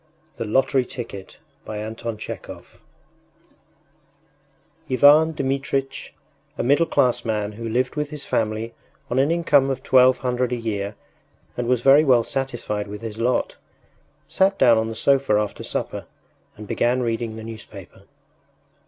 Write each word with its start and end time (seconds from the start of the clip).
THE 0.37 0.45
LOTTERY 0.45 0.83
TICKET 0.83 1.37
IVAN 1.69 1.93
DMITRITCH, 5.35 6.13
a 6.57 6.63
middle 6.63 6.85
class 6.87 7.23
man 7.23 7.51
who 7.51 7.69
lived 7.69 7.95
with 7.95 8.09
his 8.09 8.25
family 8.25 8.73
on 9.11 9.19
an 9.19 9.29
income 9.29 9.69
of 9.69 9.83
twelve 9.83 10.17
hundred 10.17 10.51
a 10.53 10.55
year 10.55 10.95
and 11.55 11.67
was 11.67 11.81
very 11.81 12.03
well 12.03 12.23
satisfied 12.23 12.87
with 12.87 13.01
his 13.01 13.19
lot, 13.19 13.57
sat 14.25 14.57
down 14.57 14.79
on 14.79 14.87
the 14.89 14.95
sofa 14.95 15.33
after 15.33 15.61
supper 15.61 16.07
and 16.57 16.65
began 16.67 17.03
reading 17.03 17.35
the 17.35 17.43
newspaper. 17.43 18.01